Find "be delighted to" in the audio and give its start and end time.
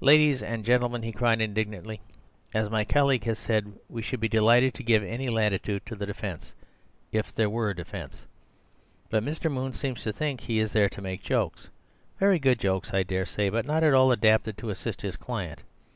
4.20-4.84